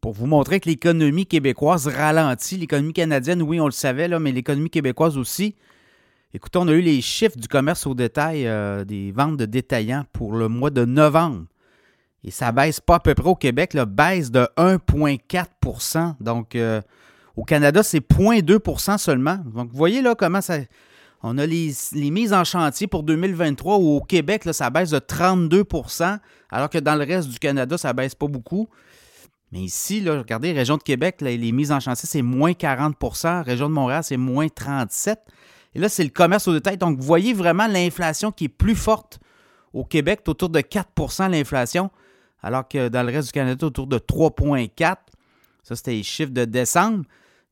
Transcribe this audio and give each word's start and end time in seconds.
pour 0.00 0.12
vous 0.12 0.26
montrer 0.26 0.60
que 0.60 0.68
l'économie 0.68 1.26
québécoise 1.26 1.86
ralentit. 1.86 2.56
L'économie 2.56 2.92
canadienne, 2.92 3.42
oui, 3.42 3.60
on 3.60 3.66
le 3.66 3.72
savait, 3.72 4.08
là, 4.08 4.18
mais 4.18 4.32
l'économie 4.32 4.70
québécoise 4.70 5.18
aussi. 5.18 5.54
Écoutez, 6.34 6.58
on 6.58 6.68
a 6.68 6.72
eu 6.72 6.82
les 6.82 7.00
chiffres 7.00 7.38
du 7.38 7.48
commerce 7.48 7.86
au 7.86 7.94
détail, 7.94 8.46
euh, 8.46 8.84
des 8.84 9.12
ventes 9.12 9.36
de 9.36 9.46
détaillants 9.46 10.04
pour 10.12 10.34
le 10.34 10.48
mois 10.48 10.70
de 10.70 10.84
novembre. 10.84 11.44
Et 12.24 12.30
ça 12.30 12.52
baisse 12.52 12.80
pas 12.80 12.96
à 12.96 13.00
peu 13.00 13.14
près 13.14 13.28
au 13.28 13.34
Québec, 13.34 13.74
là, 13.74 13.86
baisse 13.86 14.30
de 14.30 14.46
1,4% 14.56 16.16
Donc, 16.20 16.54
euh, 16.54 16.82
au 17.36 17.44
Canada, 17.44 17.82
c'est 17.82 18.00
0,2% 18.00 18.98
seulement. 18.98 19.38
Donc, 19.54 19.70
vous 19.70 19.76
voyez 19.76 20.02
là 20.02 20.14
comment 20.14 20.40
ça. 20.40 20.58
On 21.22 21.38
a 21.38 21.46
les, 21.46 21.72
mises 21.94 22.32
en 22.32 22.44
chantier 22.44 22.86
pour 22.86 23.02
2023 23.02 23.78
où 23.78 23.96
au 23.96 24.00
Québec, 24.00 24.44
là, 24.44 24.52
ça 24.52 24.70
baisse 24.70 24.90
de 24.90 24.98
32% 24.98 26.18
alors 26.50 26.70
que 26.70 26.78
dans 26.78 26.94
le 26.94 27.04
reste 27.04 27.28
du 27.28 27.38
Canada, 27.38 27.76
ça 27.76 27.92
baisse 27.92 28.14
pas 28.14 28.28
beaucoup. 28.28 28.68
Mais 29.52 29.60
ici, 29.60 30.06
regardez, 30.06 30.52
région 30.52 30.76
de 30.76 30.82
Québec, 30.82 31.20
les 31.20 31.52
mises 31.52 31.72
en 31.72 31.80
chantier, 31.80 32.06
c'est 32.06 32.22
moins 32.22 32.52
40% 32.52 33.42
Région 33.42 33.68
de 33.68 33.74
Montréal, 33.74 34.04
c'est 34.04 34.18
moins 34.18 34.46
37% 34.46 35.16
Et 35.74 35.78
là, 35.78 35.88
c'est 35.88 36.04
le 36.04 36.10
commerce 36.10 36.46
au 36.48 36.52
détail. 36.52 36.76
Donc, 36.76 36.98
vous 36.98 37.06
voyez 37.06 37.32
vraiment 37.32 37.66
l'inflation 37.66 38.30
qui 38.30 38.44
est 38.44 38.48
plus 38.48 38.74
forte 38.74 39.20
au 39.72 39.84
Québec, 39.84 40.20
autour 40.26 40.50
de 40.50 40.60
4% 40.60 41.30
l'inflation, 41.30 41.90
alors 42.42 42.66
que 42.68 42.88
dans 42.88 43.02
le 43.02 43.12
reste 43.12 43.28
du 43.28 43.32
Canada, 43.32 43.66
autour 43.66 43.86
de 43.86 43.98
3,4 43.98 44.96
Ça, 45.62 45.76
c'était 45.76 45.92
les 45.92 46.02
chiffres 46.02 46.32
de 46.32 46.44
décembre. 46.44 47.04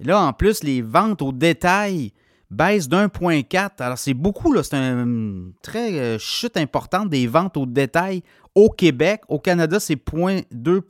Et 0.00 0.04
là, 0.04 0.20
en 0.20 0.32
plus, 0.32 0.62
les 0.62 0.82
ventes 0.82 1.22
au 1.22 1.32
détail 1.32 2.12
baissent 2.50 2.88
d'1,4 2.88 3.70
Alors, 3.80 3.98
c'est 3.98 4.14
beaucoup. 4.14 4.54
C'est 4.62 4.74
une 4.76 5.52
très 5.62 5.98
euh, 5.98 6.18
chute 6.18 6.56
importante 6.56 7.08
des 7.08 7.26
ventes 7.26 7.56
au 7.56 7.66
détail 7.66 8.22
au 8.54 8.68
Québec. 8.68 9.22
Au 9.28 9.38
Canada, 9.38 9.78
c'est 9.80 9.94
0,2 9.94 10.80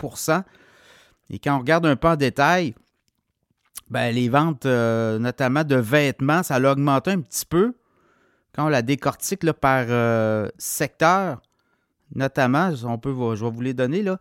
et 1.32 1.38
quand 1.38 1.56
on 1.56 1.60
regarde 1.60 1.86
un 1.86 1.96
peu 1.96 2.08
en 2.08 2.16
détail, 2.16 2.74
ben, 3.88 4.14
les 4.14 4.28
ventes, 4.28 4.66
euh, 4.66 5.18
notamment 5.18 5.64
de 5.64 5.76
vêtements, 5.76 6.42
ça 6.42 6.56
a 6.56 6.60
augmenté 6.60 7.10
un 7.10 7.20
petit 7.20 7.46
peu. 7.46 7.74
Quand 8.54 8.66
on 8.66 8.68
la 8.68 8.82
décortique 8.82 9.50
par 9.52 9.86
euh, 9.88 10.48
secteur, 10.58 11.40
notamment, 12.14 12.70
on 12.84 12.98
peut, 12.98 13.14
je 13.34 13.44
vais 13.44 13.50
vous 13.50 13.60
les 13.62 13.72
donner, 13.72 14.02
là, 14.02 14.18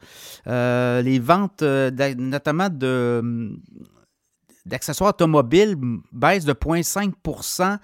euh, 0.47 1.01
les 1.01 1.19
ventes, 1.19 1.63
notamment 1.63 2.69
de, 2.69 3.51
d'accessoires 4.65 5.09
automobiles, 5.09 5.75
baissent 6.13 6.45
de 6.45 6.53
0,5 6.53 7.77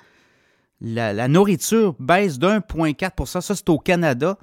la, 0.79 1.11
la, 1.11 1.27
nourriture 1.27 1.95
baisse 1.99 2.39
de 2.39 2.47
1,4% 2.47 3.41
Ça, 3.41 3.55
c'est 3.55 3.69
au 3.69 3.79
Canada. 3.79 4.37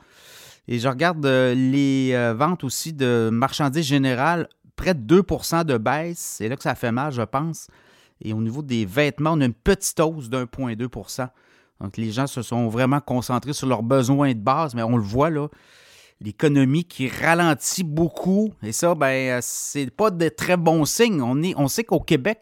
Et 0.66 0.78
je 0.78 0.88
regarde 0.88 1.24
les 1.24 2.32
ventes 2.34 2.64
aussi 2.64 2.92
de 2.92 3.30
marchandises 3.32 3.86
générales 3.86 4.48
près 4.76 4.94
de 4.94 5.22
2% 5.22 5.64
de 5.64 5.78
baisse. 5.78 6.18
C'est 6.18 6.48
là 6.48 6.56
que 6.56 6.62
ça 6.62 6.74
fait 6.74 6.92
mal, 6.92 7.12
je 7.12 7.22
pense. 7.22 7.68
Et 8.20 8.32
au 8.32 8.40
niveau 8.40 8.62
des 8.62 8.84
vêtements, 8.84 9.32
on 9.32 9.40
a 9.40 9.44
une 9.44 9.54
petite 9.54 9.98
hausse 10.00 10.28
d'1,2 10.28 11.28
Donc, 11.80 11.96
les 11.96 12.12
gens 12.12 12.26
se 12.26 12.42
sont 12.42 12.68
vraiment 12.68 13.00
concentrés 13.00 13.52
sur 13.52 13.66
leurs 13.66 13.82
besoins 13.82 14.32
de 14.32 14.38
base, 14.38 14.74
mais 14.74 14.82
on 14.82 14.96
le 14.96 15.02
voit 15.02 15.30
là, 15.30 15.48
l'économie 16.20 16.84
qui 16.84 17.08
ralentit 17.08 17.84
beaucoup. 17.84 18.52
Et 18.62 18.72
ça, 18.72 18.94
ben, 18.94 19.40
c'est 19.42 19.90
pas 19.90 20.10
de 20.10 20.28
très 20.28 20.56
bons 20.56 20.84
signes. 20.84 21.20
On, 21.20 21.42
est, 21.42 21.54
on 21.56 21.68
sait 21.68 21.84
qu'au 21.84 22.00
Québec, 22.00 22.40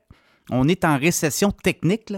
on 0.51 0.69
est 0.69 0.85
en 0.85 0.99
récession 0.99 1.51
technique, 1.51 2.13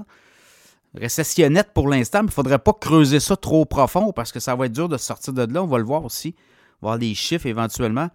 récessionnette 0.94 1.72
pour 1.72 1.88
l'instant, 1.88 2.20
mais 2.20 2.26
il 2.26 2.30
ne 2.30 2.34
faudrait 2.34 2.58
pas 2.58 2.72
creuser 2.72 3.20
ça 3.20 3.36
trop 3.36 3.64
profond 3.64 4.12
parce 4.12 4.32
que 4.32 4.40
ça 4.40 4.54
va 4.54 4.66
être 4.66 4.72
dur 4.72 4.88
de 4.88 4.96
sortir 4.96 5.32
de 5.32 5.52
là. 5.52 5.62
On 5.62 5.66
va 5.66 5.78
le 5.78 5.84
voir 5.84 6.04
aussi, 6.04 6.34
voir 6.80 6.96
les 6.96 7.14
chiffres 7.14 7.46
éventuellement 7.46 8.08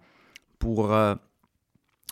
pour 0.58 0.92
euh, 0.92 1.14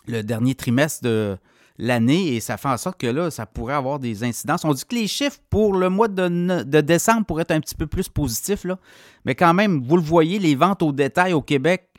le 0.09 0.23
dernier 0.23 0.55
trimestre 0.55 1.03
de 1.03 1.37
l'année 1.77 2.35
et 2.35 2.39
ça 2.41 2.57
fait 2.57 2.67
en 2.67 2.77
sorte 2.77 2.99
que 2.99 3.07
là, 3.07 3.31
ça 3.31 3.45
pourrait 3.45 3.73
avoir 3.73 3.99
des 3.99 4.23
incidences. 4.23 4.65
On 4.65 4.73
dit 4.73 4.83
que 4.85 4.95
les 4.95 5.07
chiffres 5.07 5.39
pour 5.49 5.73
le 5.73 5.89
mois 5.89 6.09
de, 6.09 6.81
décembre 6.81 7.25
pourraient 7.25 7.43
être 7.43 7.51
un 7.51 7.61
petit 7.61 7.75
peu 7.75 7.87
plus 7.87 8.09
positifs, 8.09 8.65
là. 8.65 8.77
mais 9.23 9.33
quand 9.33 9.53
même, 9.53 9.81
vous 9.81 9.95
le 9.95 10.03
voyez, 10.03 10.39
les 10.39 10.55
ventes 10.55 10.83
au 10.83 10.91
détail 10.91 11.33
au 11.33 11.41
Québec 11.41 11.89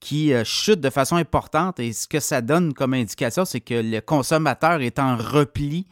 qui 0.00 0.32
euh, 0.32 0.44
chutent 0.44 0.80
de 0.80 0.90
façon 0.90 1.16
importante 1.16 1.78
et 1.80 1.92
ce 1.92 2.06
que 2.08 2.20
ça 2.20 2.40
donne 2.40 2.72
comme 2.72 2.94
indication, 2.94 3.44
c'est 3.44 3.60
que 3.60 3.74
le 3.74 4.00
consommateur 4.00 4.80
est 4.80 4.98
en 4.98 5.16
repli 5.16 5.86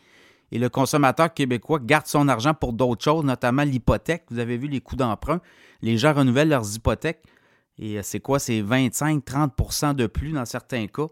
et 0.53 0.59
le 0.59 0.69
consommateur 0.69 1.35
québécois 1.35 1.81
garde 1.81 2.07
son 2.07 2.29
argent 2.29 2.55
pour 2.55 2.73
d'autres 2.73 3.03
choses, 3.03 3.25
notamment 3.25 3.65
l'hypothèque. 3.65 4.25
Vous 4.31 4.39
avez 4.39 4.57
vu 4.57 4.69
les 4.69 4.81
coûts 4.81 4.97
d'emprunt. 4.97 5.41
Les 5.83 5.99
gens 5.99 6.15
renouvellent 6.15 6.49
leurs 6.49 6.75
hypothèques 6.75 7.23
et 7.79 7.99
euh, 7.99 8.03
c'est 8.03 8.21
quoi? 8.21 8.39
C'est 8.39 8.63
25-30% 8.63 9.95
de 9.95 10.07
plus 10.07 10.33
dans 10.33 10.45
certains 10.45 10.87
cas. 10.87 11.09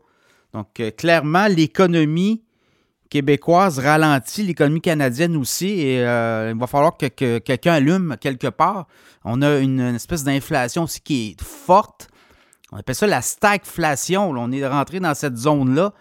Donc, 0.54 0.78
euh, 0.78 0.92
clairement, 0.92 1.48
l'économie 1.48 2.44
québécoise 3.10 3.81
ralentit, 3.81 4.44
l'économie 4.44 4.81
canadienne 4.81 5.37
aussi, 5.37 5.81
et 5.81 6.00
euh, 6.00 6.53
il 6.54 6.59
va 6.59 6.66
falloir 6.69 6.97
que, 6.97 7.38
quelqu'un 7.38 7.75
allume 7.75 8.16
quelque 8.20 8.47
part. 8.47 8.87
On 9.25 9.42
a 9.42 9.59
une, 9.59 9.81
espèce 9.81 10.22
d'inflation 10.22 10.84
aussi 10.84 11.00
qui 11.00 11.31
est 11.31 11.42
forte. 11.42 12.09
On 12.70 12.76
appelle 12.76 12.94
ça 12.94 13.06
la 13.06 13.20
stagflation. 13.20 14.31
On 14.31 14.53
est 14.53 14.66
rentré 14.66 15.00
dans 15.00 15.15
cette 15.15 15.37
zone-là. 15.37 15.92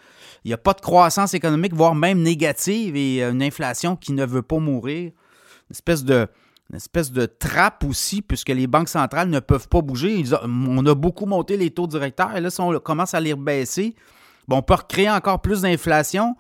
Il 0.46 0.50
n'y 0.50 0.54
a 0.54 0.58
pas 0.58 0.74
de 0.74 0.82
croissance 0.82 1.34
économique, 1.34 1.74
voire 1.74 1.96
même 1.96 2.22
négative, 2.22 2.96
et 2.96 3.24
euh, 3.24 3.32
une 3.32 3.42
inflation 3.42 3.96
qui 3.96 4.14
ne 4.14 4.26
veut 4.26 4.42
pas 4.44 4.60
mourir. 4.60 5.12
Une 5.70 5.72
espèce 5.72 6.04
de, 6.04 6.28
une 6.70 6.76
espèce 6.76 7.12
de 7.12 7.26
trappe 7.26 7.84
aussi, 7.86 8.22
puisque 8.22 8.50
les 8.50 8.68
banques 8.68 8.90
centrales 8.90 9.30
ne 9.30 9.40
peuvent 9.40 9.68
pas 9.68 9.82
bouger. 9.82 10.24
on 10.44 10.86
a 10.86 10.94
beaucoup 10.94 11.26
monté 11.26 11.58
les 11.58 11.72
taux 11.72 11.88
directeurs, 11.88 12.38
et 12.38 12.42
là, 12.42 12.52
si 12.52 12.62
on 12.62 12.78
commence 12.80 13.16
à 13.16 13.20
les 13.20 13.34
rebaisser, 13.34 13.96
Bon, 14.48 14.58
on 14.58 14.62
peut 14.62 14.74
recréer 14.74 15.10
encore 15.10 15.42
plus 15.42 15.62
d'inflation 15.62 16.36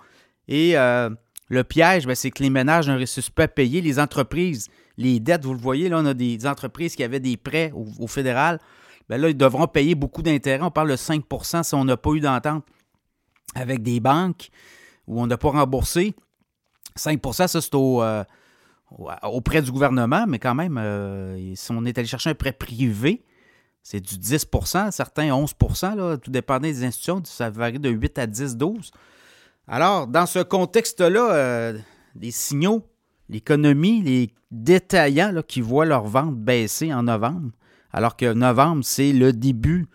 et 0.47 0.77
euh, 0.77 1.09
le 1.49 1.63
piège, 1.63 2.05
ben, 2.05 2.15
c'est 2.15 2.31
que 2.31 2.43
les 2.43 2.49
ménages 2.49 2.89
ne 2.89 2.95
réussissent 2.95 3.29
pas 3.29 3.43
à 3.43 3.47
payer. 3.47 3.81
Les 3.81 3.99
entreprises, 3.99 4.67
les 4.97 5.19
dettes, 5.19 5.45
vous 5.45 5.53
le 5.53 5.59
voyez, 5.59 5.89
là, 5.89 5.99
on 5.99 6.05
a 6.05 6.13
des 6.13 6.45
entreprises 6.45 6.95
qui 6.95 7.03
avaient 7.03 7.19
des 7.19 7.37
prêts 7.37 7.71
au, 7.73 8.07
fédéral. 8.07 8.59
Bien 9.09 9.17
là, 9.17 9.29
ils 9.29 9.37
devront 9.37 9.67
payer 9.67 9.95
beaucoup 9.95 10.21
d'intérêts. 10.21 10.63
On 10.63 10.71
parle 10.71 10.89
de 10.89 10.95
5% 10.95 11.63
si 11.63 11.75
on 11.75 11.85
n'a 11.85 11.97
pas 11.97 12.11
eu 12.11 12.19
d'entente 12.19 12.65
avec 13.55 13.83
des 13.83 13.99
banques 13.99 14.49
ou 15.07 15.21
on 15.21 15.27
n'a 15.27 15.37
pas 15.37 15.49
remboursé. 15.49 16.15
5% 16.97 17.47
ça, 17.47 17.61
c'est 17.61 17.75
au, 17.75 18.01
euh, 18.01 18.23
auprès 19.23 19.61
du 19.61 19.71
gouvernement, 19.71 20.25
mais 20.27 20.39
quand 20.39 20.55
même, 20.55 20.77
euh, 20.77 21.55
si 21.55 21.71
on 21.71 21.83
est 21.85 21.97
allé 21.97 22.07
chercher 22.07 22.29
un 22.29 22.35
prêt 22.35 22.53
privé, 22.53 23.23
c'est 23.83 23.99
du 23.99 24.15
10% 24.15 24.91
certains 24.91 25.29
11% 25.29 25.95
là, 25.95 26.17
tout 26.17 26.31
dépendant 26.31 26.67
des 26.67 26.83
institutions, 26.85 27.21
ça 27.25 27.49
varie 27.49 27.79
de 27.79 27.89
8 27.89 28.17
à 28.17 28.27
10, 28.27 28.55
12. 28.55 28.91
Alors, 29.67 30.07
dans 30.07 30.25
ce 30.25 30.39
contexte-là, 30.39 31.33
euh, 31.33 31.77
les 32.19 32.31
signaux, 32.31 32.85
l'économie, 33.29 34.01
les 34.01 34.29
détaillants 34.51 35.41
qui 35.47 35.61
voient 35.61 35.85
leur 35.85 36.05
vente 36.05 36.35
baisser 36.35 36.93
en 36.93 37.03
novembre, 37.03 37.51
alors 37.91 38.15
que 38.15 38.33
novembre, 38.33 38.83
c'est 38.83 39.13
le 39.13 39.33
début. 39.33 39.87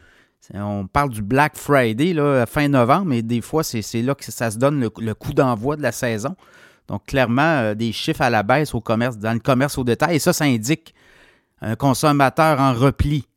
On 0.54 0.86
parle 0.86 1.10
du 1.10 1.20
Black 1.20 1.56
Friday, 1.56 2.14
là, 2.14 2.46
fin 2.46 2.68
novembre, 2.68 3.06
mais 3.06 3.22
des 3.22 3.42
fois, 3.42 3.62
c'est 3.62 4.02
là 4.02 4.14
que 4.14 4.24
ça 4.30 4.50
se 4.50 4.58
donne 4.58 4.80
le, 4.80 5.14
coup 5.14 5.34
d'envoi 5.34 5.76
de 5.76 5.82
la 5.82 5.92
saison. 5.92 6.36
Donc, 6.86 7.04
clairement, 7.04 7.42
euh, 7.42 7.74
des 7.74 7.92
chiffres 7.92 8.22
à 8.22 8.30
la 8.30 8.42
baisse 8.42 8.74
au 8.74 8.80
commerce, 8.80 9.18
dans 9.18 9.34
le 9.34 9.40
commerce 9.40 9.76
au 9.76 9.84
détail. 9.84 10.16
Et 10.16 10.18
ça, 10.18 10.32
ça 10.32 10.44
indique 10.44 10.94
un 11.60 11.76
consommateur 11.76 12.58
en 12.60 12.72
repli. 12.72 13.27